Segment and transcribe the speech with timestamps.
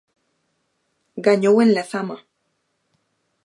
[1.25, 2.17] Gañou en Lezama.